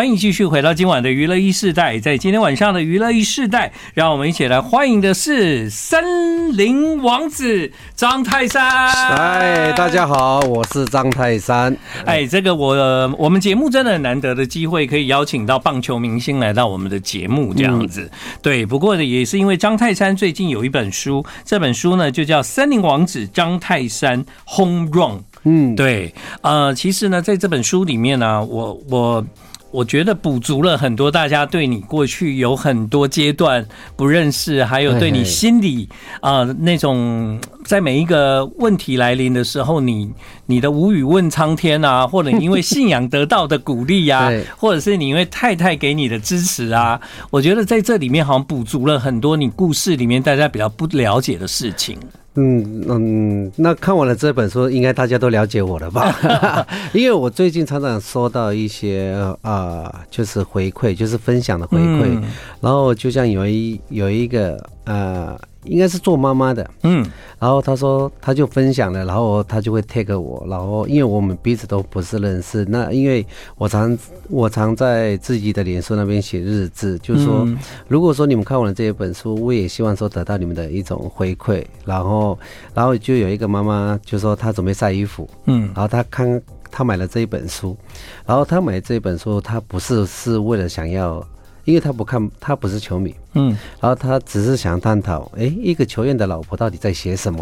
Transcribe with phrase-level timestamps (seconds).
[0.00, 8.66] 欢迎继续回到今晚的娱乐一世代，在今天晚上的娱乐一世代，让我们一起来欢迎的是森林王子张泰山。
[8.88, 11.76] 嗨，大家好，我是张泰山。
[12.06, 18.10] 哎，这个我我们节目真的很难得的机会，可以邀请到棒球明星来到我们的节目，这样子。
[18.40, 24.24] 对，不过呢，也是因为张泰山最近有一本书，这本书呢就叫《森林王子张泰山
[24.56, 25.18] Home Run》。
[25.44, 29.26] 嗯，对，呃，其实呢，在这本书里面呢，我我。
[29.70, 35.88] 我觉得补足了很多大家对你过去有很多阶段不认识，还有对你心里
[36.20, 40.10] 啊那种在每一个问题来临的时候，你
[40.46, 51.96] 你的无语问苍天啊， 或者因为信仰得到的鼓励呀，或者是你因为太太给你的支持啊，我觉得在这里面好像补足了很多你故事里面大家比较不了解的事情。
[52.40, 56.14] 嗯嗯，那看完了这本书，应该大家都了解我了吧？
[56.94, 62.04] 因为我最近常常收到一些啊、呃，就是回馈，就是分享的回馈。
[62.06, 62.22] 嗯、
[62.60, 65.38] 然后就像有一有一个呃。
[65.64, 67.06] 应该是做妈妈的，嗯，
[67.38, 73.96] 然后他说他就分享了，然后他就会 take 我，然后因为我们彼此都不是认识，那因为我常
[74.28, 77.46] 我常在自己的脸书那边写日志，就是说
[77.88, 82.38] 如果说你们看完了这一本书，我也希望说得到你们的一种回馈，然后
[82.72, 87.76] 然后就有一个妈妈就说她准备晒衣服，嗯，然后她看她买了这一本书，
[88.24, 91.22] 然后她买这一本书，她不是是为了想要。
[91.64, 97.40] 因为他不看，他不是球迷，嗯，然后他只是想探讨，哎，一个球员的老婆到底在写什么？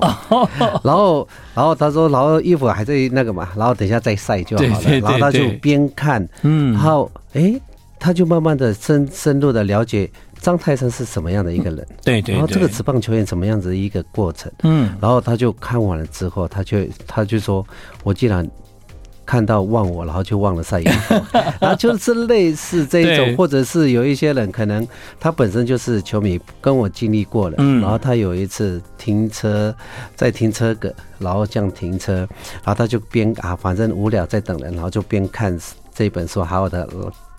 [0.83, 4.99] 然后，然后他说，然后衣服还在那个嘛，然后等一下再晒就好了。
[5.01, 7.55] 然后他就边看，嗯，然后，哎，
[7.99, 10.11] 他就慢慢的深深入的了解
[10.41, 17.67] 张泰山是什么样的一个人，对对，然后这个职棒球员什么样子的一个过程，嗯，然后他就看完了之后，他就他就说，
[18.03, 18.49] 我既然。
[19.29, 21.15] 看到忘我，然后就忘了晒衣服，
[21.61, 24.89] 然后就是类似这一种，或者是有一些人可能
[25.21, 29.75] 他本身就是球迷，跟我经历过了，然后他有一次停车
[30.17, 32.27] 在停车格，然后这样停车，
[32.65, 35.55] 然后他就边啊，反正无聊在等人，然后就边看
[35.95, 36.89] 这本书，好好的。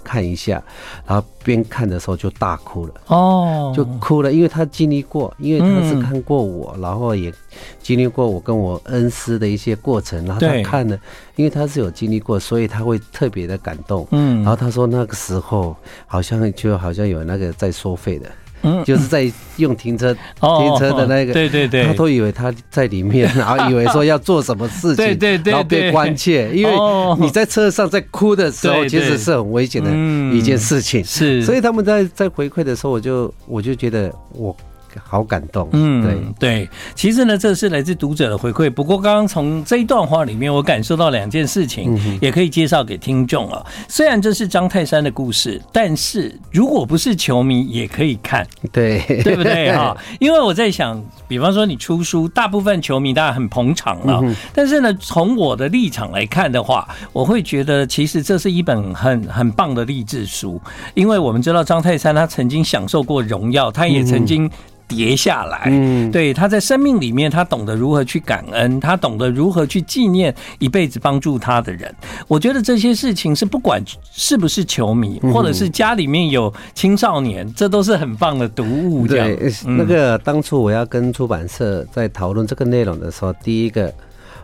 [0.03, 0.61] 看一下，
[1.05, 7.33] 然后边看的时候就大哭了哦，就哭了，因为他经历过，因为他是看过我，然后也
[7.81, 10.99] 经历过我跟我恩师的一些过程，然后他看了，
[11.35, 14.07] 因为他是有经历过，所以他会特别的感动。
[14.11, 15.75] 嗯，然后他说那个时候
[16.07, 18.29] 好像就好像有那个在收费的。
[18.61, 26.73] 嗯，就是在用停车停车的那个，对对对，他都以为他在里面，然后以为说要做什么事情， 对对对，然后被关切，因为
[27.19, 29.89] 你在车上在哭的时候，其实是很危险的
[30.35, 34.55] 一件事情，是，所以他们在在回馈的时候，我就我就觉得我。
[35.03, 38.69] 好感动，嗯，对对，其实呢，这是来自读者的回馈。
[38.69, 43.65] 不过，刚刚从这一段话里面，我感受到两件事情，也可以介绍给听众啊。
[43.87, 49.95] 虽然这是张泰山的故事，但是如果不是球迷，也可以看，对对不对哈？
[50.19, 54.23] 因为我在想，比方说你出书，大部分球迷当然很捧场了，
[54.53, 60.61] 但是呢，从我的立场来看的话，我会觉得其实这是一本很很棒的励志书，
[60.93, 64.49] 因为我们知道张泰山他曾经享受过荣耀，他也曾经。
[64.89, 71.93] 跌下来，嗯，对，他在生命里面，他懂得如何去感恩，他懂得如何去纪念一辈子帮助他的人。
[72.27, 73.79] 我觉得这些事情是不管
[74.11, 79.07] 是不是球迷，或者是家里面有青少年，这都是很棒的读物。
[79.07, 83.93] 对，那个当初我要跟出版社在讨论这个内容的时候，第一个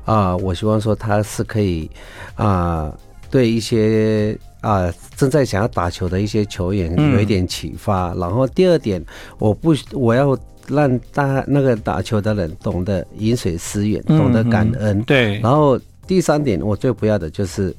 [0.06, 1.90] 啊，我希望说他是可以
[2.36, 2.94] 啊，
[3.32, 4.38] 对一些。
[4.66, 8.12] 啊，正在想要打球的一些球员有一点启发。
[8.14, 9.00] 嗯、然后第二点，
[9.38, 10.36] 我不我要
[10.68, 14.98] 让大那个打球的人懂得饮水思源，懂得感恩。
[14.98, 15.40] 嗯、对。
[15.40, 17.72] 然后第三点，我最不要的就是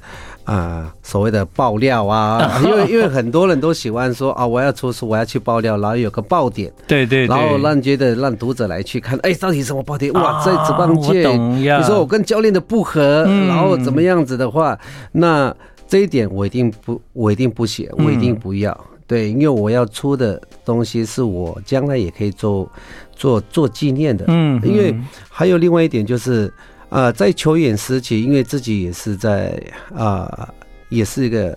[0.44, 6.72] 啊，所谓的爆料啊， 因为因为很多人都喜欢说啊，我要出书，我要去爆料，然后有个爆点。
[6.86, 7.36] 对，对对。
[7.36, 10.12] 然后让觉得让读者来去看，哎，到底什么爆点？
[10.12, 14.78] 哇，在职棒界，你说我跟教练的不合，嗯、然后怎么样子的话，
[15.10, 15.52] 那。
[15.88, 18.72] 这一点我一定不，我一定不写，我一定不要。
[18.72, 22.68] 嗯、对，因为我要出的东西是我将来也可以做
[23.14, 24.24] 做做纪念的。
[24.28, 24.94] 嗯，因为
[25.28, 26.52] 还有另外一点就是，
[26.88, 29.62] 啊、呃，在球员时期，因为自己也是在
[29.94, 30.48] 啊、呃，
[30.88, 31.56] 也是一个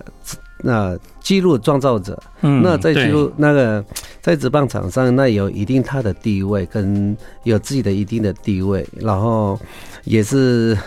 [0.59, 2.21] 那记录创造者。
[2.41, 3.83] 嗯，那在记录那个
[4.21, 9.59] 在职棒场上，那有一定他的地位，跟有自己的一定的地位，然后
[10.03, 10.77] 也是，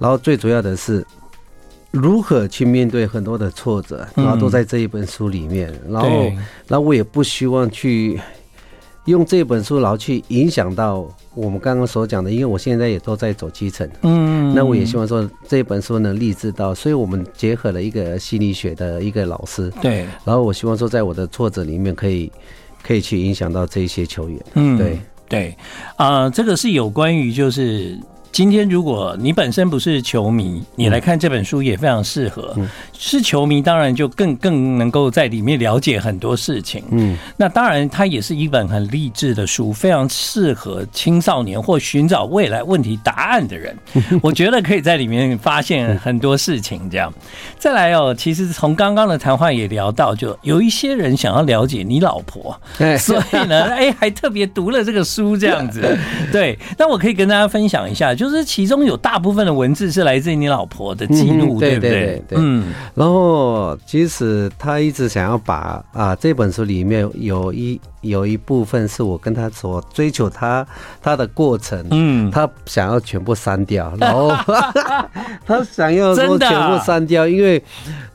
[0.00, 1.06] 然后最主要的是。
[1.90, 5.72] 如何去面对很多的挫折，然后都在这一本书里面。
[5.88, 6.08] 然后，
[6.66, 8.20] 然后我也不希望去
[9.06, 22.30] 用这本书然后去影响到我们刚刚所讲的，因为我现在也都在走基层，嗯，那我也希望说这本书能励志到，所以我们结合了一个心理学的一个老师，对，然后我希望说在我的挫折里面可以
[22.82, 24.98] 可以去影响到这些球员，嗯，对。
[25.30, 25.54] 对，
[25.96, 27.98] 啊、呃，这个是有关于就是。
[28.30, 32.54] 今天，如果你本身不是球迷，你来看这本书也非常适合。
[32.92, 36.84] 是球迷，当然就更更能够在里面了解很多事情。
[36.90, 43.76] 嗯，那当然，它也是一本很励志的书，非常适合青少年或寻找未来问题答案的人。
[44.22, 46.88] 我觉得可以在里面发现很多事情。
[46.90, 47.12] 这样，
[47.58, 52.56] 再来哦，其实从刚刚的谈话也聊到，就有一些人想要了解你老婆，
[52.98, 55.96] 所以呢，哎，还特别读了这个书这样子。
[56.30, 58.14] 对，那我可以跟大家分享一下。
[58.18, 61.90] 就是其中有大部分的文字是来自于你老婆的记录，嗯，对不对？
[61.90, 62.38] 对对对。
[62.38, 70.66] 嗯，然后其实他一直想要把啊这本书里面有一有一部分是我跟他所追求他
[71.00, 74.30] 他的过程，嗯，他想要全部删掉，然后
[75.46, 77.62] 他想要说全部删掉，因为。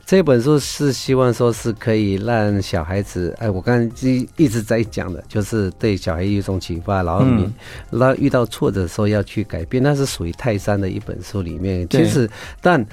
[0.06, 7.50] 这本书是希望说是可以让小孩子，哎，我刚才一一直在讲的，就是对小孩有一种启发，然后你，
[7.90, 11.88] 然后遇到挫折的时候要去改变，那是属于泰山的一本书里面。
[11.88, 12.28] 其实，
[12.60, 12.84] 但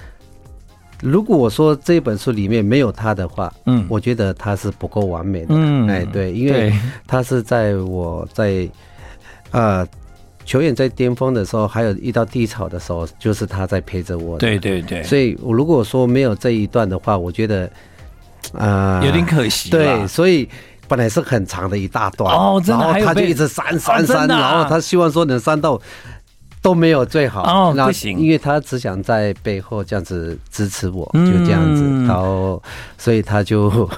[1.01, 5.47] 如果我说这本书里面没有他的话，嗯，我觉得他是不够完美的。
[5.49, 6.73] 嗯，哎，对，因为
[7.05, 8.69] 他是在我在，
[9.51, 9.85] 呃。
[10.43, 14.37] 球员在巅峰的时候，还有遇到低潮的时候，就是他在陪着我。
[14.37, 15.03] 对对对。
[15.03, 17.65] 所以，我如果说没有这一段的话，我觉得
[18.53, 19.69] 啊，呃、有点可惜。
[19.69, 20.49] 对，所以
[20.87, 25.79] 本来是很长的一大段哦，真的，然后他就一直删删删，然后他希望说能删到
[26.61, 32.61] 都没有最好哦，不行，因为他只想在背后这样子支持我，就这样子，然后
[32.97, 33.89] 所以他就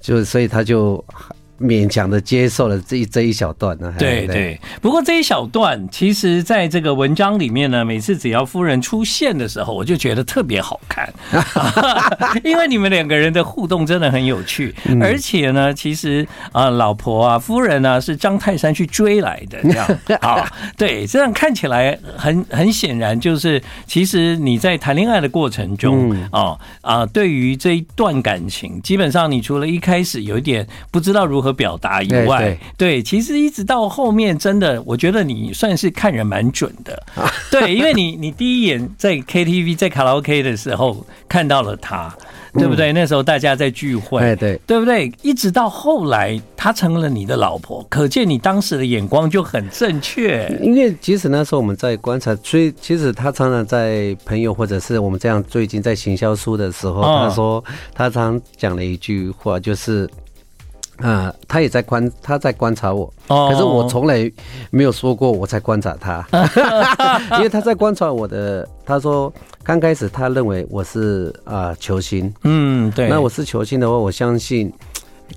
[0.00, 1.04] 就所以他就。
[1.62, 3.94] 勉强的接受了这一这一小段呢。
[3.98, 11.08] 对对，不过这一小段，其实在这个文章里面呢，每次只要夫人出现的时候，我就觉得特别好看，
[12.42, 19.88] 因为你们两个人的互动真的很有趣，而且呢，其实啊，老婆啊，夫人呢，是张泰山去追来的，这样。
[20.20, 31.51] 啊，对，这样看起来很很显然，就是其实你在谈恋爱的过程中啊啊，对于这一段感情，基本上你除了一开始有一点不知道如何。
[31.52, 37.02] 表达以外，对，对，其实一直到后面，真的，我觉得你算是看人蛮准的，
[37.50, 42.14] 对，因为你你第一眼在 KTV 在卡拉 OK 的时候看到了他，
[42.54, 42.92] 对不对？
[42.92, 45.12] 那时候大家在聚会，对对，对不对？
[45.22, 50.48] 一直到后来，他成了你的老婆，可见你当时的眼光就很正确。
[50.62, 57.64] 因为即使那时候我们在观察，所以其实他常常在朋友或者是我们这样最近在行销书的时候，他说
[57.94, 60.08] 他常讲了一句话，就是。
[60.98, 64.30] 啊，他也在观，他在观察我，可是我从来
[64.70, 66.26] 没有说过我在观察他，
[67.38, 68.68] 因为他在观察我的。
[68.84, 74.72] 他说刚开始他认为我是啊球星，嗯，对，那我是球星的话，我相信。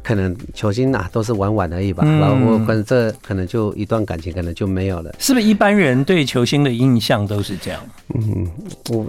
[0.04, 5.14] 可能球星啊都是玩玩而已吧，然后我可能这可能就一段感情可能就没有了。
[5.20, 7.82] 是不是一般人对球星的印象都是这样？
[8.14, 8.48] 嗯，
[8.92, 9.06] 我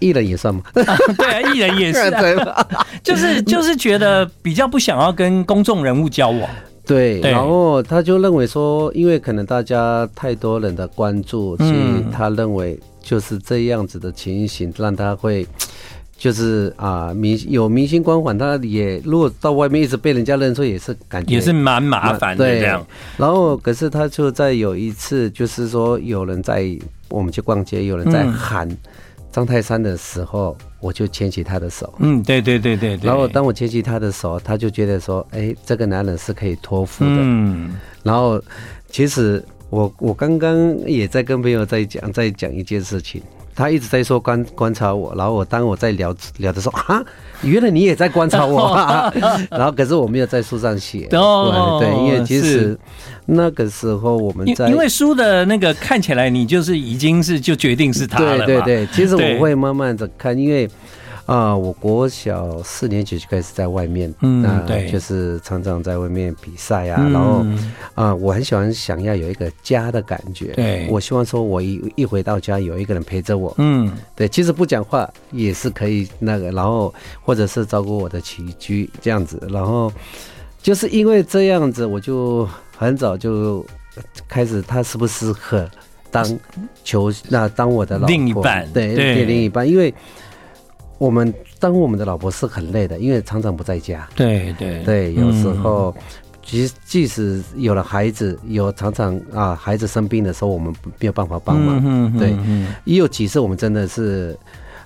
[0.00, 0.62] 艺人也算吗？
[0.74, 0.84] 对
[1.26, 2.10] 啊，艺人也是？
[3.02, 6.50] 就是就是觉得比较不想要跟公众人物交往。
[6.86, 15.46] 对，然后他就认为说，因为可能大家太多人的关注，所以他认为就是这样子的情形让他会。
[16.16, 22.44] 就是啊，明有明星光环，他也如果到外面一直被人家认出，也是感觉也是蛮麻烦的。
[22.44, 22.86] 对，这样。
[23.16, 26.64] 然后，可是他就在有一次，就是说有人在
[27.08, 28.68] 我们去逛街，有人在喊
[29.30, 31.92] 张泰山的时候，我就牵起他的手。
[31.98, 32.98] 嗯，对对对对。
[33.02, 37.74] 然后，当我牵起他的手，他就觉得说：“哎，这个男人是可以托付的。”嗯。
[38.02, 38.40] 然后，
[38.88, 43.20] 其实我我刚刚也在跟朋友在讲，在讲一件事情。
[43.54, 47.02] 他一直在说观观察我，然后我当我在聊聊的时候啊，
[47.42, 48.74] 原来你也在观察我，
[49.50, 51.18] 然后可是我没有在书上写，对
[51.80, 52.78] 对，因为其实
[53.26, 60.68] 那个时候我们在，因为书的那个看起来你就是已经是就决定是他了，对对对，其实我会慢慢的看，因为。
[61.26, 67.42] 啊，我国小四年级就开始在外面，嗯，那就是常常在外面比赛啊，然后
[67.94, 79.90] 啊，我很喜欢想要有一个家的感觉，对，我希望说我一一回到家有一个人陪着我，嗯，对，其实不讲话也是可以那个，然后或者是照顾我的起居这样子，然后
[80.62, 83.64] 就是因为这样子，我就很早就
[84.28, 85.66] 开始，他适不适合
[86.10, 86.38] 当
[86.84, 88.08] 球那当我的老婆？
[88.08, 88.94] 另一半，对。
[88.94, 89.94] 对，另一半，因为。
[91.04, 94.08] 我们当我们的老婆是很累的，因为常常不在家。
[94.16, 95.94] 对对对，有时候
[96.42, 101.78] 即即使有了孩子，有常常啊孩子生病的时候，我们没有办法帮忙。
[101.84, 102.34] 嗯嗯、对，
[102.84, 104.34] 也有几次我们真的是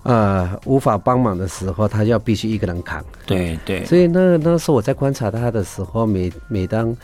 [0.03, 3.05] 呃无法帮忙的时候，他要必须一个人扛。
[3.25, 3.85] 对对。
[3.85, 6.97] 所以那那时候我在观察他的时候，每每当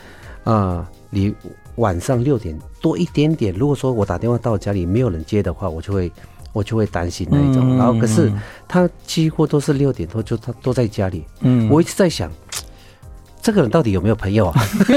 [0.43, 1.33] 啊你
[1.75, 6.11] 晚上六点多一点点，如果说我打电话到家里没有人接的话，我就会
[6.55, 7.75] 我就会担心那一种。
[7.75, 8.31] 嗯、然后可是
[8.65, 11.25] 他几乎都是六点多就他都在家里。
[11.41, 12.31] 嗯，我一直在想。
[13.45, 14.55] 这个人到底有没有朋友啊？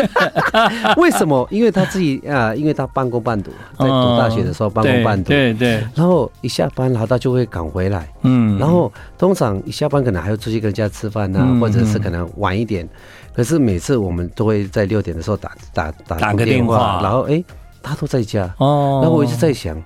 [0.96, 1.46] 为什么？
[1.50, 5.86] 因为他自己啊，因为他半工半读，在读大学的时候半工半读，对对。
[5.94, 8.58] 然后一下班，然后他就会赶回来，嗯。
[8.58, 12.88] 然后通常一下班可能还要出去跟人家吃饭呐，或者是可能晚一点。
[13.34, 17.44] 可是每次我们都会在六点的时候打打打打个电话，然后哎，
[17.82, 19.00] 他都在家哦。
[19.02, 19.76] 然后我一直在想。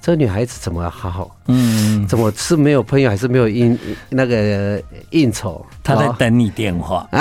[0.00, 1.37] 这女孩子怎么好好？
[1.50, 3.76] 嗯，怎么是没有朋友，还是没有应
[4.08, 5.64] 那个应酬？
[5.82, 7.08] 他在等你电话。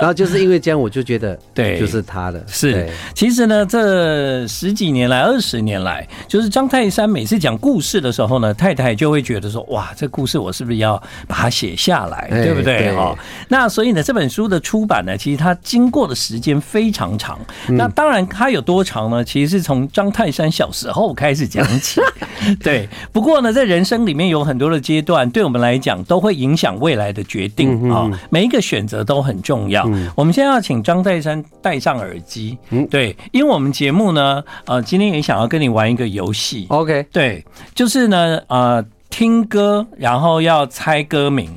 [0.00, 2.42] 然后就是因为这样，我就觉得对，就是他的。
[2.46, 12.28] 是，其实呢，这十几年来、二十年来，就是张泰山每次讲故事的时候呢，太太就会觉得说：“哇，这故事我是不是要把它写下来？
[12.30, 13.16] 对不对？”哈。
[13.48, 17.40] 那所以呢，这本书的出版呢，其实它经过的时间非常长。
[17.66, 19.24] 那当然，它有多长呢？
[19.24, 20.12] 其实是从张。
[20.12, 22.00] 泰山小时候开始讲起，
[22.62, 22.88] 对。
[23.12, 28.10] 不过呢，在人生里面有很多的阶段，对我们来讲都会影响未来的决定啊。
[28.30, 29.88] 每一个选择都很重要。
[30.14, 32.58] 我们现在要请张泰山戴上耳机，
[32.90, 36.66] 对，因为我们节目呢，呃，今天也想要跟你玩一个游戏。
[36.68, 41.50] OK，对，就是呢，呃，听歌，然后要猜歌名。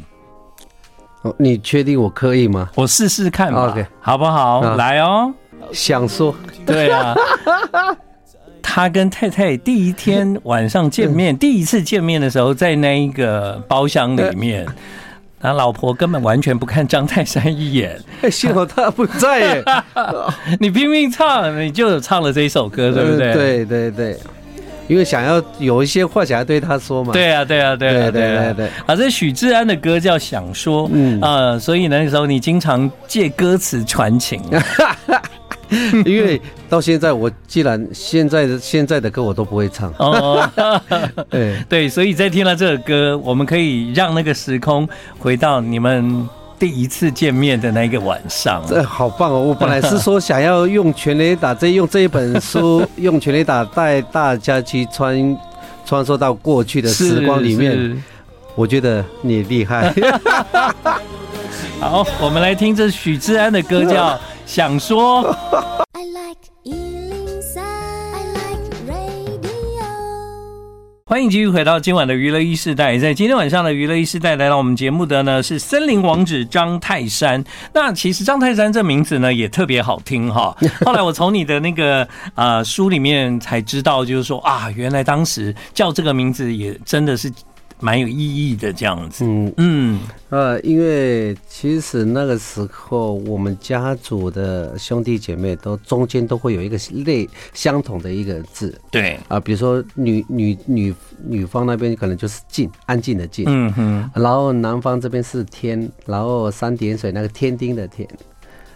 [1.40, 2.70] 你确定我可以吗？
[2.76, 4.76] 我试试看吧，OK，好不好？
[4.76, 5.34] 来哦，
[5.72, 6.36] 想说，
[6.66, 7.16] 对啊。
[8.68, 14.66] 他跟太太第一天晚上见面，第一次见面的时候，在那一个包厢里面，
[15.40, 17.98] 他老婆根本完全不看张泰山一眼，
[18.32, 19.64] 幸好他不在耶。
[20.60, 23.34] 你拼命唱，你就唱了这一首歌，对不对？
[23.34, 24.18] 对对对，
[24.88, 27.14] 因为想要有一些话想要对他说嘛。
[27.14, 28.68] 对啊，对啊，对啊，对对对。
[28.88, 34.42] 啊，这许志安的歌叫《想说》，嗯啊，所以那个时候你经常借歌词传情。
[36.06, 40.50] 因为到现在，我既然现在的现在的歌我都不会唱哦，
[41.30, 44.88] 对对，所以在听了这个歌，我们可以让那个时空
[45.20, 46.28] 回到你们
[46.58, 48.64] 第一次见面的那个晚上。
[48.68, 49.42] 这好棒哦！
[49.42, 55.38] 我本来是说想要用全垒打，这用这一本书用全垒打带大家去穿
[55.86, 58.02] 穿梭到过去的时光里面。
[58.56, 59.94] 我觉得你厉害。
[61.82, 64.10] 好，我们来听这许志安的歌，叫
[64.46, 65.24] 《想说》。
[71.08, 77.42] 欢迎继续回到今晚的娱乐一世代，在今天晚上的娱乐一世代来到我们节目的呢是森林王子张泰山。
[77.74, 80.58] 那其实张泰山这名字呢也特别好听哈。
[80.84, 87.32] 后来我从你的那个呃书里面才知道，就是说啊，原来当时叫这个名字也真的是。
[87.80, 89.54] 蛮有意义的这样子，嗯。
[89.58, 90.00] 嗯。
[90.30, 99.18] 呃，因为其实那个时候我们家族的兄弟姐妹都中间都会有一个类相同的一个字，对。
[99.28, 100.94] 啊，比如说女女女
[101.26, 108.08] 女方那边可能就是静，安静的静，嗯哼，然后男方这边是天，然后三点水那个天丁的天。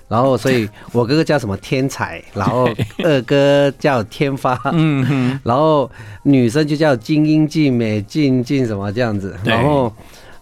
[0.10, 2.68] 然后，所以我哥哥叫什么天才，然后
[3.04, 5.90] 二哥叫天发，嗯哼，然后
[6.24, 9.94] 女生就叫精英静美静静什么这样子，然后，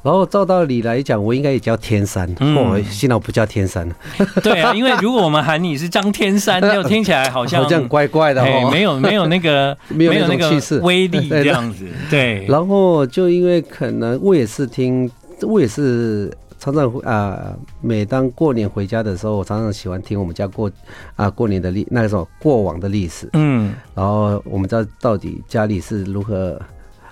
[0.01, 3.85] 然后照道理来讲，我应该也叫天山，我幸好不叫天山。
[3.89, 3.95] 了。
[4.41, 10.79] 对啊，因为如果我们喊你是张天山，就 听起来好像好像怪怪的哦，没有没有那个 没有那个气势。
[10.79, 11.85] 威力这样子。
[12.09, 16.31] 对，然后就因为可能我也是听，我也是。
[16.59, 20.69] 常常啊，每当过年回家的时候，我常常喜欢听我们家过
[21.15, 26.59] 啊过年的历那个时候过往的历史，嗯，然后我们知道到底家里是如何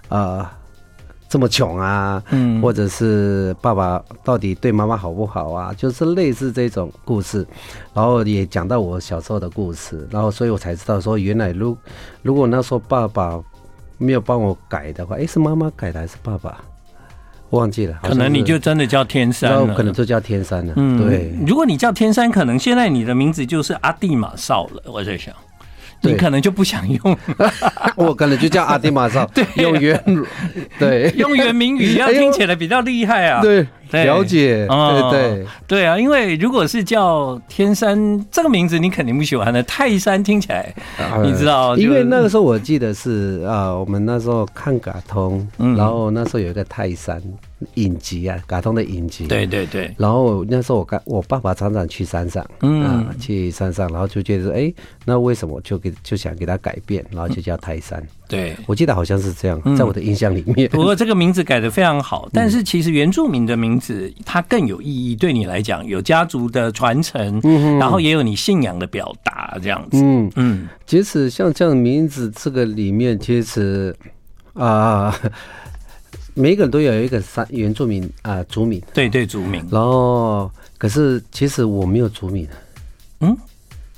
[0.09, 0.57] 啊
[1.29, 7.45] 这么穷啊，嗯，或者是爸爸到底对妈妈好不好啊，就是类似这种故事，
[7.93, 11.77] 然后也讲到我小时候的故事，然后所以我才知道说，原来如
[12.21, 13.41] 如果那时候爸爸
[13.97, 16.63] 没有帮我改的话，诶，是妈妈改的还是爸爸？
[17.51, 20.73] 忘记了，可能你就真的叫天山了，可能就叫天山了。
[20.75, 21.33] 嗯，对。
[21.45, 24.81] 如果你叫天山，可能现在你的名字就是阿蒂马少了。
[24.85, 25.33] 我在想，
[26.01, 27.17] 你可能就不想用，
[27.95, 29.25] 我可能就叫阿蒂马少。
[29.33, 30.03] 对，用原，
[30.77, 33.41] 对，用原名语 要听起来比较厉害啊。
[33.41, 39.61] 对，了解，对对对啊，因为如果是叫天山这个名字，你肯定不喜欢的。
[39.63, 40.73] 泰山听起来，
[41.23, 47.21] 你知道，因为那个时候我记得是啊，我们那时候看卡通，然后那时候有一个泰山。
[47.75, 49.25] 影集啊，卡通的影集。
[49.27, 49.91] 对对对。
[49.97, 54.71] 然后那时候我我爸爸常常去山上，嗯、啊，去山上，然后就觉得，哎，
[55.05, 58.05] 那为什么就给就想给他改变，然后就叫泰山。
[58.27, 60.67] 对，我记得好像是这样，在我的印象里面。
[60.67, 69.97] 嗯、不过这个名字改的非常好，但是其实原住民的名字它更有意义，对你来讲有家族的传承，嗯、然后也有你信仰的表达，这样子。
[70.01, 70.67] 嗯嗯。
[70.85, 73.95] 其实像这样的名字，这个里面其实
[74.53, 75.15] 啊。
[76.37, 78.81] 每个人都有一个山原住民啊，族名。
[78.93, 79.65] 对对，族名。
[79.71, 82.45] 然后，可是其实我没有族名。
[83.21, 83.37] 嗯，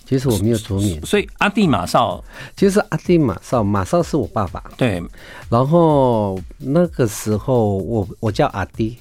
[0.07, 1.05] 其实我没有族名。
[1.05, 2.23] 所以阿弟马少，
[2.55, 4.63] 其实阿弟马少，马少是我爸爸。
[4.77, 5.03] 对。
[5.49, 8.97] 然后那个时候我我叫阿弟，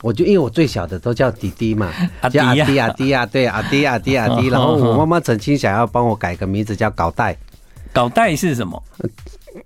[0.00, 1.92] 我就因为我最小的都叫弟弟嘛，
[2.32, 4.48] 叫阿弟阿弟啊，对阿弟阿弟阿弟。
[4.50, 7.36] 然后我妈妈曾经想要帮我改个名字叫搞代，
[7.92, 8.82] 搞代是什么？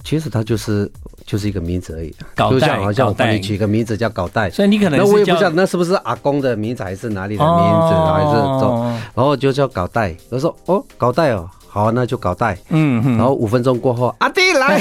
[0.02, 0.90] 其实他就是。
[1.30, 7.54] 就是一个名字而已，就像好像我帮你取个名字叫搞代，所以你可能那我也不知道那是不是阿公的名字还是哪里的名
[7.88, 8.84] 字，还是走，
[9.14, 10.12] 然后就叫搞代。
[10.28, 12.58] 我说哦，搞代哦，好，那就搞代。
[12.70, 14.80] 嗯，然后五分钟过后，阿弟来，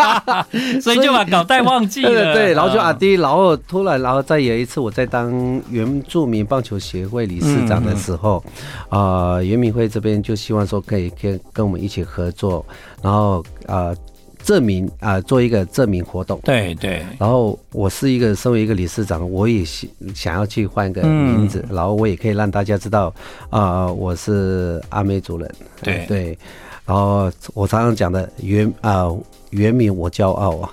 [0.80, 2.32] 所以就把搞代忘记了。
[2.32, 5.30] 对，然后就阿弟，然后突然，然后再有一次我在当
[5.68, 8.42] 原住民棒球协会理事长的时候，
[8.88, 12.64] 啊，原民会这边就希望说可以跟跟我们一起合作，
[13.02, 13.94] 然后啊。
[14.44, 16.38] 证明啊，做一个证明活动。
[16.44, 17.02] 对对。
[17.18, 23.12] 然后我是一个身为一个理事长，我也想想要去换个名字，嗯、然后我也可以让大家知道
[23.48, 25.50] 啊、呃，我是阿美族人。
[25.82, 26.38] 对 对。
[26.84, 29.10] 然后我常常讲的原啊
[29.48, 30.70] 原名我骄傲啊。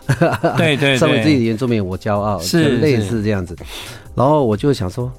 [0.58, 0.98] 对，对对。
[1.00, 3.56] 身为自己的原住民我骄傲，是类似这样子。
[4.14, 5.10] 然后我就想说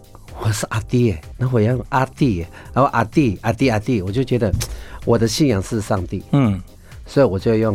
[0.42, 4.52] 我是阿弟，那我要用阿弟，然后阿弟阿弟阿弟，我就觉得
[5.06, 6.22] 我的信仰是上帝。
[6.32, 6.60] 嗯。
[7.06, 7.74] 所以我就用。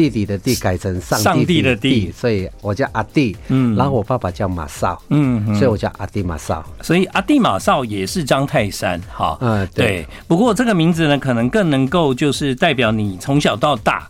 [0.00, 3.36] 弟弟的弟改成上帝，上帝的弟，所以我叫阿弟。
[3.48, 6.64] 嗯，然后我爸爸叫马少，嗯，所以我叫阿弟马少。
[6.80, 10.06] 所以阿弟马少也是张泰山，哈，嗯，对。
[10.26, 14.08] 不过这个名字呢，可能更能够就是代表你从小到大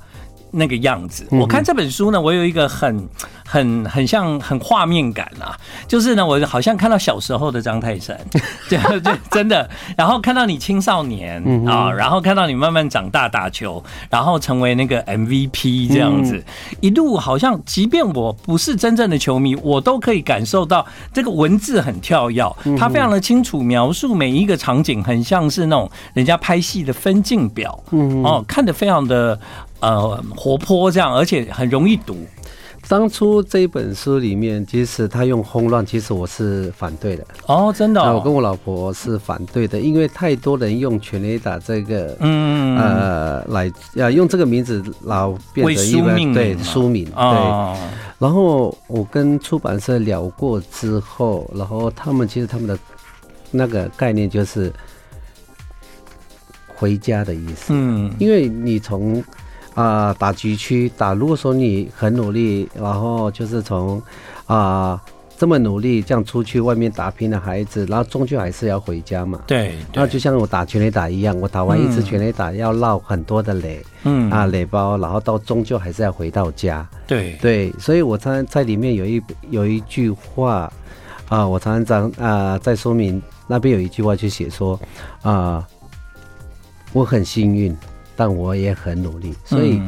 [0.53, 1.27] 那个样子。
[1.31, 3.09] 我看这本书呢，我有一个很。
[3.53, 8.17] 很很像很画面感啊，就是呢，我好像看到小时候的张泰山，
[8.69, 16.41] 就就真的，然后看到你青少年啊，然后看到你慢慢长大打球，然后成为那个 MVP 这样子，
[16.81, 27.83] 一路好像，即便我不是真正的球迷，我都可以感受到这个文字很跳跃，它非常的清楚描述每一个场景，很像是那种人家拍戏的分镜表，
[28.23, 29.37] 哦，看得非常的
[29.81, 32.17] 呃活泼这样，而且很容易读。
[32.89, 37.25] 当初这本书里面，其实他用轰乱，其实我是反对的。
[37.47, 43.71] 哦，真的、哦，我跟我老婆是反对的，因为太多人用全垒打这个，嗯呃，来
[44.03, 47.15] 啊用这个名字老变成一个对书名，对。
[47.15, 47.77] 哦、
[48.19, 52.77] 然后我跟出版社聊过之后，然后他们其实他们的
[53.53, 54.73] 那个概念就是
[56.67, 57.67] 回家的意思。
[57.69, 59.23] 嗯，因为你从。
[59.81, 63.99] 啊、呃，打局区打，如果说你很努力，然后就是从
[64.45, 65.01] 啊、呃、
[65.39, 69.41] 这么努力这样出去外面打拼的孩子，然后终究还是要回家嘛。
[69.47, 76.87] 对，那就像我打全垒打一样，我打完一次全垒打要绕很多的垒，嗯啊垒包，然后到终究还是要回到家。
[77.07, 80.71] 对对，所以我常常在里面有一有一句话
[81.31, 84.79] 啊，我常常啊在说明那边有一句话就写说
[85.23, 85.67] 啊，
[86.93, 87.75] 我很幸运。
[88.21, 89.81] 但我也很努力，所以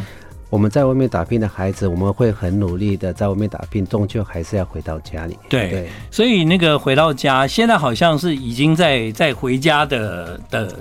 [0.49, 5.37] 我们在外面打拼的孩子，我们会很努力的在外面打拼，终究还是要回到家里。
[5.51, 10.75] 对，对，所以那个回到家，现在好像是已经在在回家的的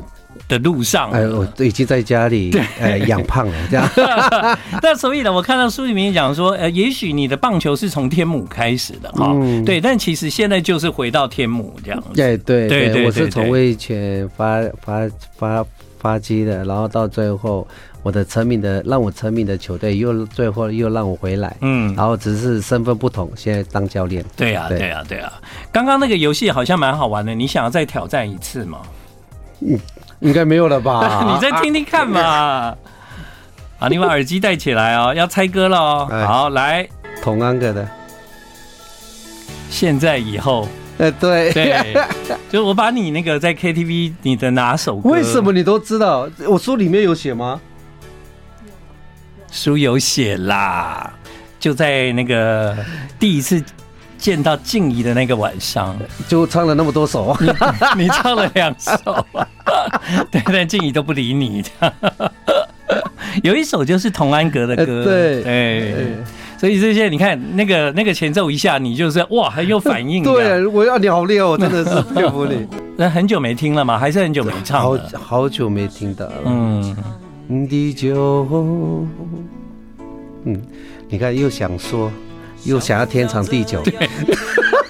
[0.47, 1.11] 的路上。
[1.11, 3.85] 哎，我已经在家里呃养胖了这样。
[4.81, 12.07] 那所以呢，我看到书里面讲说，呃，也许你的棒球是从天母开始的哈，嗯、对，但其实现在就是回到天母这样子。
[12.15, 15.65] 对对对，我是从味全发发发。
[16.01, 17.67] 发迹的，然后到最后，
[18.01, 24.25] 我的成名的让我成名的球队又最后又让我回来，嗯，然后只是身份不同，现在当教练。
[24.35, 25.31] 对呀，对呀，对呀。
[25.71, 28.79] 刚刚那个游戏好像蛮好玩的，你想要再挑战一次吗？
[29.59, 29.79] 嗯，
[30.21, 31.29] 应该没有了吧？
[31.31, 32.19] 你再听听看嘛。
[33.79, 36.07] 啊，你把耳机戴起来哦， 要猜歌了哦。
[36.27, 36.87] 好，来，
[37.21, 37.87] 同安哥的，
[39.69, 40.67] 现在以后。
[41.01, 41.95] 哎，对对，
[42.51, 45.09] 就我把你那个在 KTV 你的哪首歌？
[45.09, 46.29] 为什么你都知道？
[46.47, 47.59] 我书里面有写吗？
[49.51, 51.11] 书有写啦，
[51.59, 52.77] 就在那个
[53.19, 53.61] 第一次
[54.17, 57.47] 见到静怡的那个晚上，就唱了那么多首，你，
[58.03, 58.95] 你唱了两首，
[60.31, 61.63] 对，但静怡都不理你。
[63.43, 66.05] 有一首就是童安格的歌，对，哎，
[66.61, 70.21] 所以这些你看，那个那个前奏一下，你就是哇，很有反应。
[70.23, 72.67] 对，我要你好厉害，我真的是佩服你。
[72.95, 73.97] 那很久没听了嘛？
[73.97, 75.09] 还是很久没唱了？
[75.13, 76.33] 好好久没听到了。
[76.45, 76.95] 嗯，
[77.47, 78.47] 你就，
[80.45, 80.61] 嗯，
[81.09, 82.11] 你看又想说，
[82.63, 83.81] 又想要天长地久。
[83.81, 84.07] 对。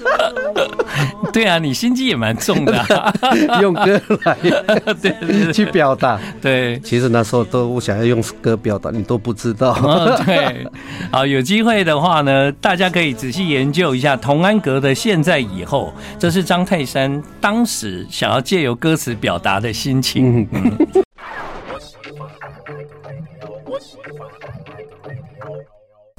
[1.31, 3.13] 对啊，你心机也蛮重的，啊，
[3.61, 4.37] 用歌来
[5.01, 6.19] 对，对，对去表达。
[6.41, 9.71] 对，其实那时候都想要用歌表达，你都不知道。
[9.81, 10.67] 哦、对，
[11.11, 20.47] 好，有机会的话呢，大家可以仔细研究一下同安格的《现在以后》，这是张泰山当时想要借由歌词表达的心情。
[20.51, 20.77] 嗯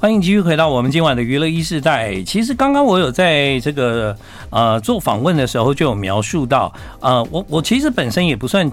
[0.03, 2.21] 欢迎继续回到我们今晚的娱乐一世代。
[2.23, 4.13] 其实刚刚我有在这个
[4.49, 8.69] 呃做访问的时候就有描述到，呃，我我其实本身也不算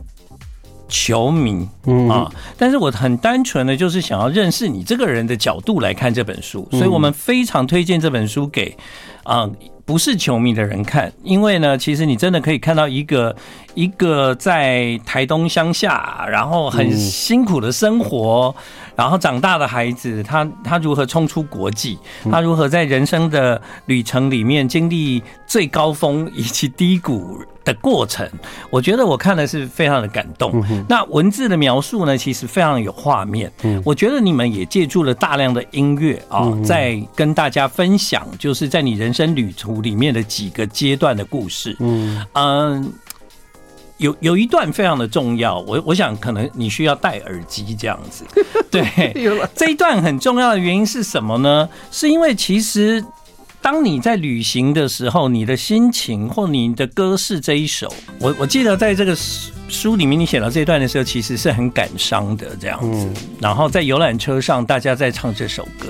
[0.88, 1.68] 球迷
[2.10, 8.76] 啊，但是我很单纯的就是想要认识你这个人的角度来看这本书，所以我们非常推荐这本书给
[9.22, 9.48] 啊。
[9.86, 13.34] 不是球迷的人看，因为呢，其实你真的可以看到一个
[13.74, 18.54] 一个在台东乡下，然后很辛苦的生活，
[19.00, 21.98] 然后长大的孩子，他他如何冲出国际，
[22.30, 28.28] 他如何在人生的旅程里面经历最高峰以及低谷的过程，
[28.68, 30.62] 我觉得我看的是非常的感动。
[30.86, 33.50] 那文字的描述呢，其实非常有画面。
[33.86, 41.74] 我觉得你们也借助了大量的音乐啊，在跟大家分享，就是在你人生旅途里面的几个阶段的故事。
[41.80, 42.92] 嗯嗯，
[44.00, 48.24] 有有一段非常的重要，我我想可能你需要戴耳机这样子。
[48.68, 49.14] 对，
[49.54, 51.68] 这一段很重要的原因是什么呢？
[51.92, 53.04] 是因为其实。
[53.62, 63.06] 当你在旅行的时候，你的心情或你的歌是这一首，我我记得在这个书书里面你写到这一段的时候，其实是很感伤的这样子。
[63.38, 65.88] 然后在游览车上，大家在唱这首歌，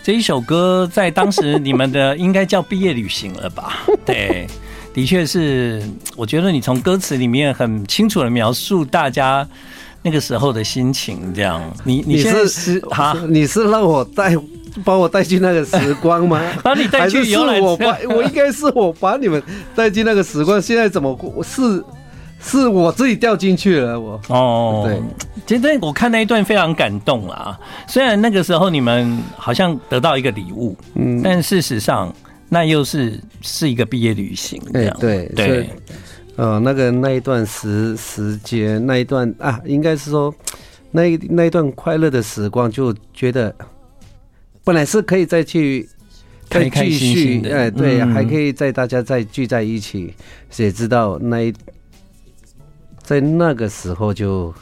[0.00, 3.82] 这一首歌在当时你们的应该叫毕业旅行了吧？
[4.06, 4.46] 对，
[4.94, 5.82] 的确是。
[6.16, 9.46] 我觉得你从歌词里面很清楚的描述大家
[10.02, 11.62] 那个时候的心情，这样。
[11.84, 13.16] 你你是哈？
[13.28, 14.34] 你是让我带。
[14.86, 16.40] 把我带进那个时光吗？
[16.64, 17.60] 把你带去游览？
[17.60, 19.42] 我把我应该是我把你们
[19.74, 20.58] 带进那个时光。
[20.62, 21.84] 现在怎么是
[22.40, 24.00] 是我自己掉进去了？
[24.00, 24.98] 我哦，对，
[25.46, 27.54] 其实我看那一段非常感动啊。
[27.86, 32.10] 虽然那个时候你们好像得到一个礼物，嗯，但事实上
[32.52, 34.94] 那又是是一个毕业旅行这样。
[35.00, 35.70] 对对，
[36.36, 40.34] 呃，那个那一段时时间，那一段啊，应该是说
[40.92, 43.54] 那一那一段快乐的时光，就觉得。
[44.64, 45.88] 本来是可以再去
[46.50, 50.12] 再继续，哎，对，还可以再大家再聚在一起。
[50.50, 51.54] 谁知道那一
[53.02, 54.52] 在那个时候就，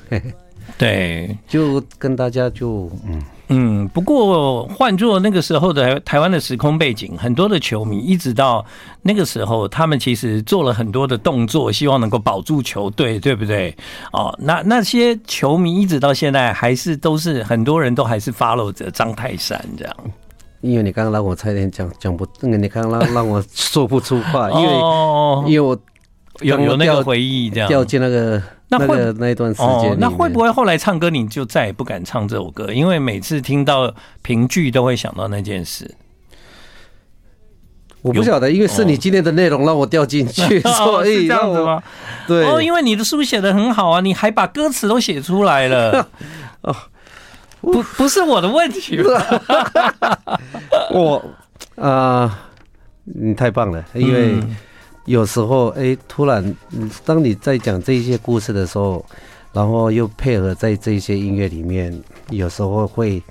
[0.79, 3.21] 对，就跟大家就嗯。
[3.53, 8.65] 嗯，不过换做那个时候的台湾的时空背景，很多的球迷一直到
[9.03, 13.77] 那个时候，他们其实做了很多的动作，希望能够保住球队，对不对？
[14.13, 19.97] 哦，那那些球迷一直到现在还是都是很多人都还是 follow 着张泰山这样。
[20.61, 25.77] 因为你刚刚让我差点讲讲不，那个你刚刚让让我说不出话，因为哦因为我
[26.41, 28.41] 有有那个回忆这样掉进那个。
[28.71, 32.73] 那会那，那一段时间，哦，那会不会后来唱歌你就再也不敢唱这首歌？
[32.73, 35.97] 因为每次听到评剧都会想到那件事。
[38.03, 41.83] 我不晓得，因为是你今天的内容让我掉进去， 哦，所以这样子吗？
[42.27, 46.09] 对，哦，因为你的书写的很好啊，你还把歌词都写出来了。
[46.63, 46.75] 哦，
[47.61, 49.03] 不，不是我的问题。
[50.93, 51.23] 我
[51.75, 52.33] 啊，呃，
[53.05, 54.35] 你太棒了，因为。
[54.35, 54.57] 嗯
[55.05, 56.57] 有时候，哎、欸，突然，
[57.05, 59.05] 当你在讲这些故事的时候，
[59.53, 61.99] 然后又配合在这些音乐里面，
[62.31, 63.23] 有时候会，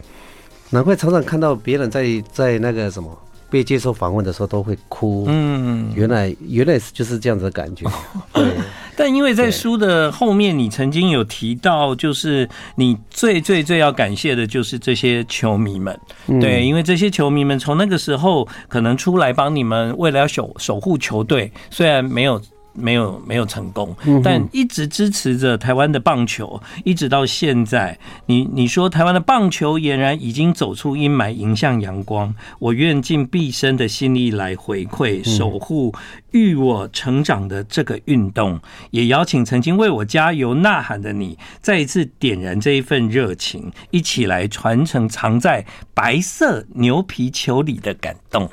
[0.70, 3.18] 难怪常常看到别人在在那个什么。
[3.52, 7.84] 被接受访问的时候都会哭，嗯，原来原来是就是这样子的感觉。
[8.32, 8.46] 对，
[9.00, 15.98] 但因为在书的后面，你曾经有提到，就是你最最最要感谢的就是这些球迷们，
[16.42, 22.42] 对，因为这些球迷们从那个时候可能出来帮你们，为了要守守护球队，虽然没有。
[22.80, 27.98] 没有没有成功，但一直支持着台湾的棒球，一直到现在。
[28.26, 32.34] 你你说台湾的棒球俨然已经走出阴霾，迎向阳光。
[32.60, 35.94] 我愿尽毕生的心力来回馈、守护
[36.32, 38.60] 育我成长的这个运动。
[38.92, 48.50] 也邀请曾经为我加油呐喊的你，再一次点燃这一份热情，一起来传承藏在白色牛皮球里的感动。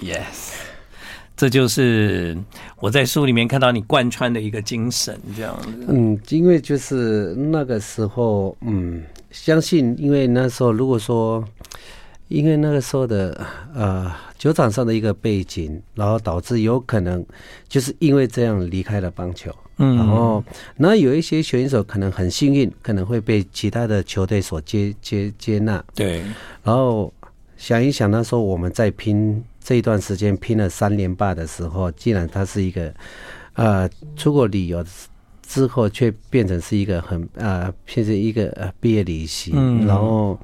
[0.00, 0.55] Yes，
[1.36, 2.36] 这就是
[2.80, 5.86] 我在书里面看到你贯穿的一个精神，这样子。
[5.88, 11.44] 嗯，因为就是那个时候，嗯，相信，因为那时候如果说，
[12.28, 17.24] 因为那个时候的呃球场上的一个背景，然后导致有可能
[17.68, 19.54] 就是因为这样离开了棒球。
[19.76, 20.42] 嗯，然后
[20.78, 25.84] 那有一些选手可能很幸运，可能会被其他的球队所接接接纳。
[25.94, 26.22] 对，
[26.64, 27.12] 然后
[27.58, 32.94] 想一想，那时候我们在拼这一段时间拼了三连霸的时候，既然他是一个
[33.54, 34.84] 呃出国旅游
[35.42, 39.54] 之后，却变成是一个很呃，变成一个呃毕业旅行。
[39.56, 40.38] 嗯，然后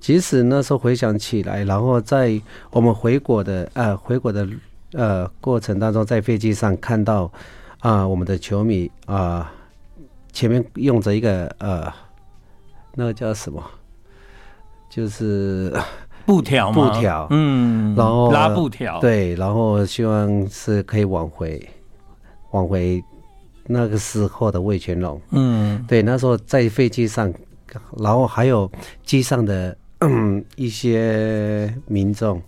[0.00, 2.40] 即使那时候回想起来，然后在
[2.70, 4.48] 我们回国的呃回国的
[4.92, 7.30] 呃过程当中，在飞机上看到。
[7.80, 9.52] 啊，我们的球迷啊，
[10.32, 11.92] 前面用着一个呃，
[12.94, 13.62] 那个叫什么？
[14.90, 15.72] 就是
[16.26, 21.64] 布条布条，嗯，然后拉布条，对，然后希望是可以挽回，
[22.50, 23.02] 挽回
[23.66, 27.32] 那个时候的魏全龙，嗯，对，那时候在飞机上，
[27.98, 28.70] 然后还有
[29.04, 32.42] 机上的嗯一些民众。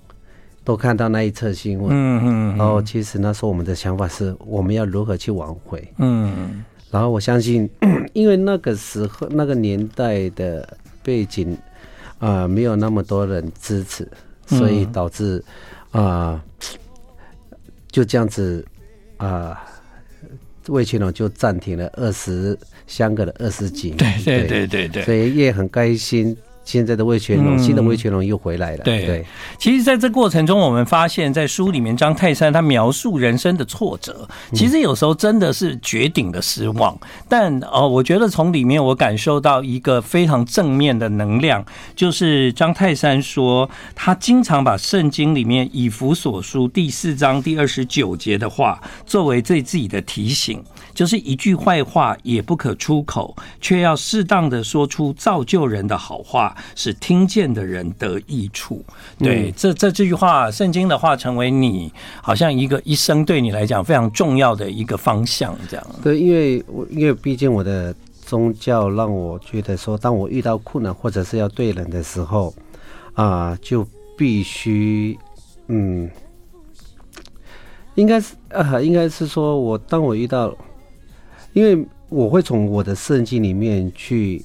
[0.64, 7.66] 都看到那一则新闻，嗯嗯，然后其实那时候我们的想法是，我们要如何去挽回，嗯，然后我相信，
[8.12, 11.56] 因为那个时候那个年代的背景，
[12.18, 14.08] 啊、呃，没有那么多人支持，
[14.46, 15.42] 所以导致
[15.90, 16.42] 啊、呃，
[17.90, 18.64] 就这样子
[19.16, 19.64] 啊，
[20.68, 26.36] 魏青龙就暂停了二十相隔了二十几年，对对对对对，所以也很开心。
[26.68, 28.84] 现在的魏全龙，新的魏全龙又回来了。
[28.84, 29.26] 对对，
[29.56, 36.94] 其实，在这过程中，我们发现，在书里面，张泰山他描述人生的挫折，其实有时候真的是绝顶的失望。
[37.26, 41.64] 但哦，我觉得从里面我感受到一个非常正面的能量，
[41.96, 50.62] 就是张泰山说，他经常把圣经里面以弗所书第四章第二十九节的话，作为对自己的提醒。
[50.94, 58.84] 就是一句坏话也不可出口，却要适当的说出造就人的好话，使听见的人得益处。
[59.18, 61.92] 对，这这这句话，圣经的话，成为你
[62.22, 65.86] 好像一个一生对你来讲非常重要的一个方向，这样。
[66.02, 72.54] 对，因为我因为毕竟我的宗教让我觉得说，当我遇到困难或者是要对人的时候，
[73.14, 75.18] 啊，就必须
[75.68, 76.10] 嗯，
[77.94, 80.56] 应该是啊，应该是说我当我遇到。
[81.54, 84.44] 因为我会从我的圣经里面去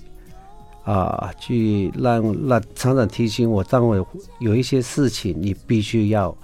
[0.84, 4.06] 啊，去让让厂长提醒我，当我
[4.40, 6.36] 有一些事情，你必须要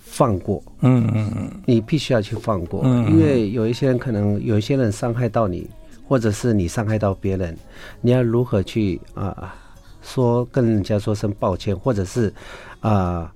[0.00, 0.62] 放过。
[0.80, 5.68] 嗯嗯嗯，你必须要去放过，因为有一些人可能有一些人伤害到你，
[6.08, 7.56] 或者是你伤害到别人，
[8.00, 9.54] 你要如何去啊
[10.02, 12.32] 说跟人家说声抱歉，或者是
[12.80, 13.32] 啊。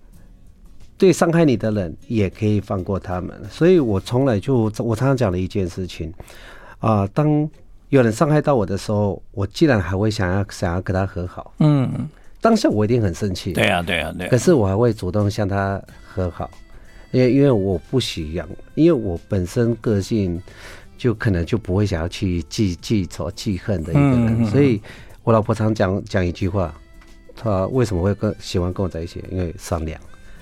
[0.98, 6.12] 对伤害你的人也可以放过他们，所以我从来就我常常讲的一件事情
[6.78, 7.48] 啊，当
[7.90, 12.08] 有人伤害到我的时候，我既然还会想要想要跟他和好，嗯，
[12.40, 14.28] 当下我一定很生气，对啊，对啊，对。
[14.28, 16.48] 可是我还会主动向他和好，
[17.10, 20.40] 因为因为我不喜欢，因为我本身个性
[20.96, 24.80] 就可能就不会想要去记记仇记恨的一个人，所以
[25.24, 26.72] 我老婆常讲讲一句话，
[27.34, 29.22] 她为什么会跟喜欢跟我在一起？
[29.30, 30.00] 因为善良。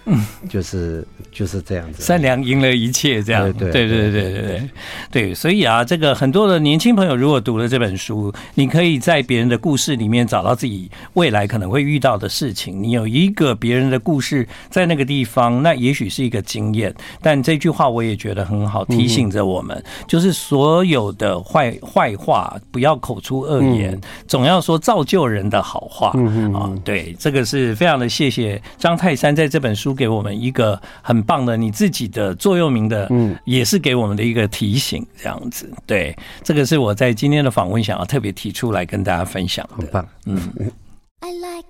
[0.09, 4.71] 嗯，就是就是这样子，善良赢了一切，这样，对对对对对对
[5.11, 12.83] 对，所以啊，这个很多的年轻朋友如果读了这本书，你可以在别人的故事里面找到自己未来可能会遇到的事情。
[12.83, 16.95] 你有一个别人的故事在那个地方，那也许是一个经验。
[17.21, 26.13] 但这句话我也觉得很好，提醒着我们，就是所有的坏坏话不要口出恶言，总要说造就人的好话。
[26.15, 29.98] 嗯啊，对，这个是非常的谢谢张泰山在这本书。
[29.99, 35.69] 给我们一个很棒的你自己的座右铭的，嗯，也是给我们的一个提醒，这样子。
[35.85, 39.79] 对，这个是我在今天的访问想要特别提出来跟大家分享的。
[39.79, 40.41] 很棒，嗯。
[41.21, 41.67] I like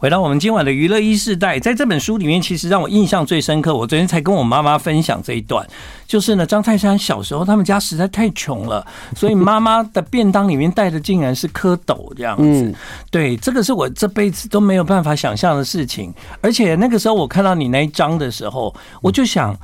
[0.00, 3.74] 回到我们今晚的娱乐一世代，在这本书里面，其实让我印象最深刻。
[3.74, 5.66] 我昨天才跟我妈妈分享这一段，
[6.06, 12.72] 就是呢，张泰山小时候他们家实在太穷了，所以妈妈的便当里面带的竟然是蝌蚪这样子。
[13.10, 16.14] 对，这个是我这辈子都没有办法想象的事情。
[16.40, 19.58] 而且那个时候我看到你那一张的时候，我就想。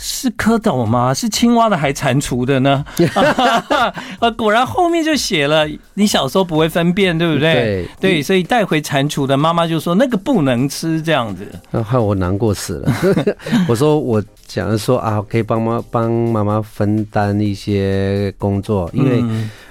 [0.00, 1.12] 是蝌蚪吗？
[1.12, 2.84] 是青蛙的还蟾蜍的呢？
[4.20, 7.52] 啊，果然后面就写了，你小时候不会分辨，对不对？
[7.52, 11.44] 对，对，所以带回蟾蜍的妈妈就说那个不能吃，这样子。
[11.72, 12.92] 那害我难过死了。
[13.68, 19.24] 我说我讲说啊，可以帮妈帮妈妈分担一些工作，因为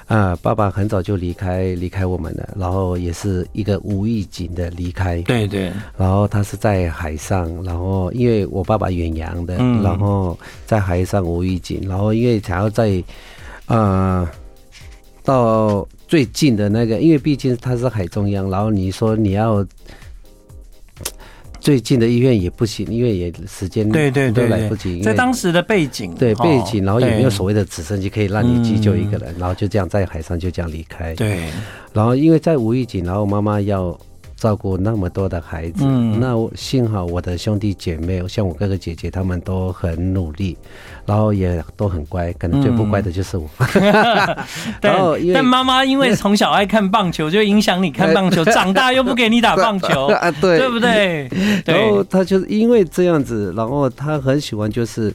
[0.08, 5.22] 啊、呃，爸爸很早就离开离开我们了，然后也是一个无预警的离开。
[5.22, 5.72] 对对。
[5.98, 13.04] 然后他是在海上，然后因为我爸爸远洋的，嗯、然后在海上无预警，然后因为想要在
[13.68, 14.28] 呃
[15.24, 19.66] 到最近的那个，因为毕竟他是海中央，然后你说你要。
[21.68, 25.02] 最近的医院也不行，因为也时间对对都来不及。
[25.02, 29.36] 在当时的背景，对背景，然后也没有所谓的直升机可以让你急救一个人？
[29.38, 31.14] 然后就这样在海上就这样离开。
[31.16, 31.44] 对，
[31.92, 34.00] 然后因为在无预警，然后妈妈要。
[34.38, 40.56] 照顾那么多的孩子，嗯、那幸好我的兄弟姐妹，像我哥哥姐姐，他们都很努力，
[41.08, 43.50] 然后也都很乖，可能最不乖的就是我。
[43.74, 43.94] 嗯、
[44.80, 51.28] 然后但妈妈因为从小爱看棒球，就影响你看棒球，长大又不给你打棒球， 啊，对，对不对？
[51.66, 55.12] 然后他就是因为这样子，然后他很喜欢，就是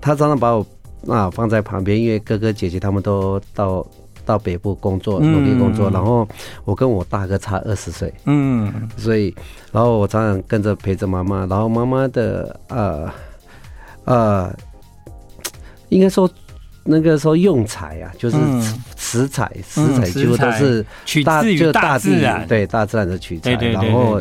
[0.00, 0.64] 他常常把我
[1.08, 3.84] 啊放在旁边，因为哥哥姐姐他们都到。
[4.24, 6.28] 到北部工作，努力工作，嗯、然后
[6.64, 9.34] 我跟我大哥差二十岁，嗯，所以，
[9.72, 13.10] 然后我常常跟着陪着妈妈，然后妈妈的呃
[14.04, 14.54] 呃，
[15.88, 16.28] 应该说
[16.84, 18.36] 那个时候用材啊，就是
[18.96, 20.84] 食材，食材几乎都是
[21.24, 24.20] 大，就大自然，对大自然的取材，然后。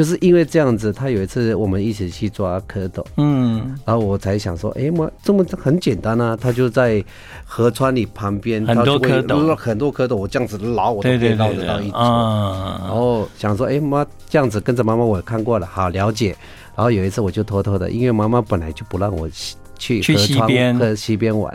[0.00, 6.34] 就是因为这样子，他有一次我们一起去抓蝌蚪，嗯，然后我才想说，哎妈，这么很简单啊！
[6.34, 7.04] 他就在
[7.44, 11.92] 河川里旁边，很多蝌蚪，很多蝌蚪，我这样子捞，我都可以捞得到一只。
[11.92, 16.34] 然后想说，哎妈，这样子跟着妈妈，我也看过了，好了解。
[16.74, 19.28] 然后有一次我就偷偷的，因为妈妈本来就不让我
[19.76, 21.52] 去去河川和西边玩，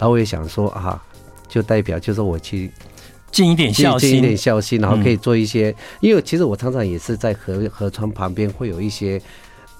[0.00, 1.00] 然后我也想说啊，
[1.46, 2.72] 就代表就是我去。
[3.34, 5.70] 尽一点孝心，尽一点孝心，然后可以做一些。
[5.70, 9.20] 嗯、因为其实我常常也是在河河川旁边会有一些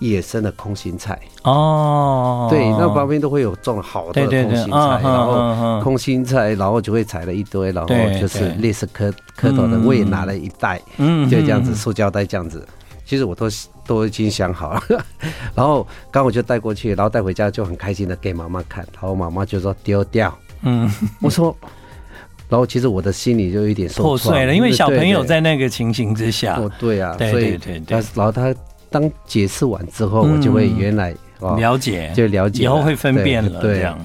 [0.01, 2.49] 野生的空心菜哦。
[2.51, 7.89] 对，那旁边都会有种好多的空心菜，然后空心菜，然后就会采了一堆，然后
[8.21, 12.67] 就是类似蝌蝌蚪的，我也拿了一袋，嗯，就这样子，塑胶袋这样子。
[13.07, 13.47] 其实我都
[13.87, 14.83] 都已经想好了，
[15.55, 20.37] 然后刚我就带过去，然后带回家就很开心的给妈妈看，然后妈妈就说丢掉。
[20.63, 20.91] 嗯，
[21.21, 21.57] 我说。
[22.55, 27.83] 然后其实我的心里就有一点破碎了，因为小朋友在那个情形之下，哦，对啊，对对对
[28.15, 28.55] 然后他
[28.91, 31.13] 当解释完之后，我就会原来
[31.59, 33.99] 了解，就了解，以后会分辨了，这样。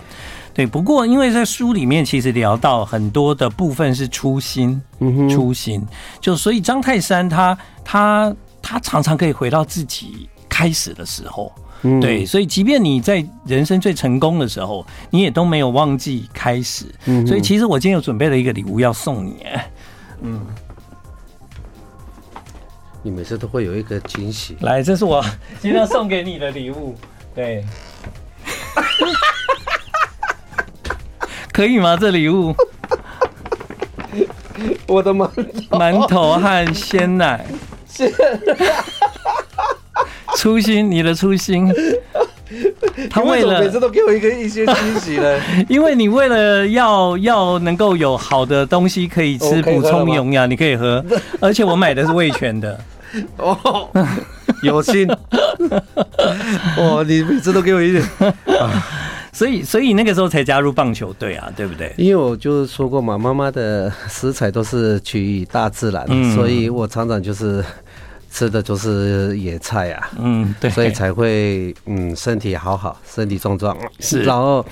[0.51, 5.85] 对，不过因为在书里面其实聊到很多的部分是初心，嗯初心，
[6.19, 11.53] 就所以张泰山他他他常常可以回到自己开始的时候。
[11.81, 16.85] 嗯、对，所以即便你在人生最成功的时候，你也都没有忘记开始。
[17.05, 19.45] 嗯、所以其实我今天有准备了一个礼物要送你。
[20.21, 20.45] 嗯，
[23.01, 24.57] 你每次都会有一个惊喜。
[24.59, 25.23] 来，这是我
[25.61, 26.95] 今天要送给你的礼物。
[27.33, 27.63] 对，
[31.53, 31.95] 可以吗？
[31.95, 32.53] 这礼物，
[34.85, 35.29] 我的馒
[35.69, 37.45] 馒头和鲜奶。
[40.39, 41.69] 初心，你的初心。
[43.11, 51.03] 他为了每次都给我一个一些惊喜呢， 因为你为了要要能够有好的东西可以吃，补充营养，你可以喝。
[51.41, 52.79] 而且我买的是味全的。
[53.35, 53.89] 哦，
[54.63, 55.05] 有心。
[56.77, 58.03] 哦，你每次都给我一点。
[59.33, 61.93] 所以，所以那个时候才加入棒球队啊，对不对？
[61.97, 67.61] 因为我就说过嘛，妈妈的食材都是取于大自然，嗯、所以我常常就是。
[68.31, 73.75] 吃的就是野菜啊，嗯，对，所以才会嗯身体好好，身体壮壮。
[73.99, 74.65] 是，然后，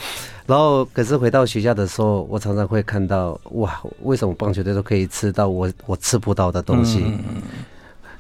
[0.46, 7.04] 然后可是回到学校的时候，我常常会看到哇，为什么棒球队都可以吃到我我吃不到的东西？
[7.06, 7.42] 嗯，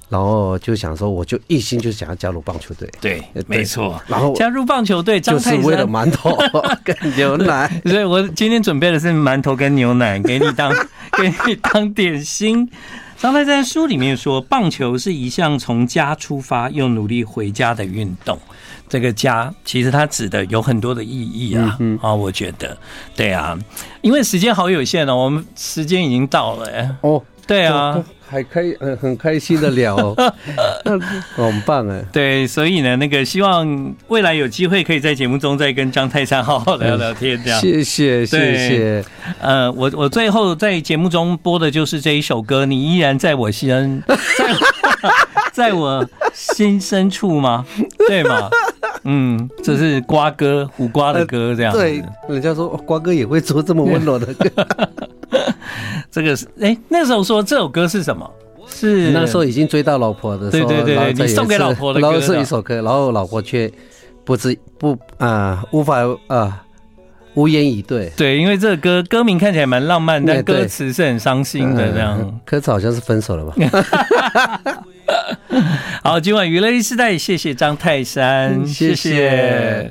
[0.10, 2.90] 然后就想说，我就一心就想要加入棒球队。
[3.00, 4.02] 对，没错。
[4.08, 6.38] 然后加入棒球队，就是为了馒头
[6.84, 7.82] 跟牛奶。
[7.86, 10.74] 所以我今天准备的是馒头跟牛奶，给你当
[11.18, 12.70] 给你当点心。
[13.20, 18.38] 张太在书里面说，棒球是一项从家出发又努力回家的运动。
[18.88, 22.78] 这个家其实它指的有很多的意义啊，啊、嗯哦，我觉得，
[23.16, 23.58] 对啊，
[24.02, 28.02] 因为时间好有限哦，我们时间已经到了，哎，哦，对啊。
[28.30, 29.96] 还可以很很开心的聊，
[30.84, 31.00] 那
[31.36, 32.04] 很棒哎。
[32.12, 37.60] 对，所以呢，那个希望未来有机会可以在节目中再跟张泰山好好聊聊天，这样。
[37.60, 39.06] 谢谢谢谢。
[39.40, 44.14] 呃，我我最后在节目中播的就是这一首歌，你依然在我心，在
[45.70, 47.66] 在我心深处吗？
[48.08, 48.50] 对吗？
[49.06, 51.72] 嗯，这是瓜哥胡瓜的歌，这样。
[51.74, 54.68] 对，人家说瓜哥也会做这么温柔的歌。
[56.18, 58.28] 这个是哎那时候说这首歌是什么？
[58.68, 63.72] 是那时候已经追到老婆的候对对对你送给老婆的歌是一首歌然后老婆却
[64.26, 66.64] 不知不啊无法啊
[67.36, 68.12] 无言以对。
[68.18, 72.40] 对因为这个歌歌名看起来蛮浪漫但歌词是很伤心的这样。
[72.44, 73.56] 歌词好像是分手了吧？
[76.04, 79.90] 好今晚娱乐一时代谢谢张泰山谢谢。